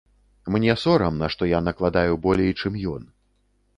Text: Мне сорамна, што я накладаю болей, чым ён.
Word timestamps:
Мне 0.53 0.75
сорамна, 0.83 1.29
што 1.35 1.49
я 1.51 1.59
накладаю 1.67 2.17
болей, 2.25 2.51
чым 2.63 2.81
ён. 2.97 3.03